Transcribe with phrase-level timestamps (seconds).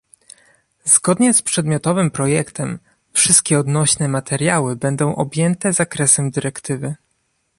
[0.85, 2.79] Zgodnie z przedmiotowym projektem
[3.13, 6.95] wszystkie odnośne materiały będą objęte zakresem dyrektywy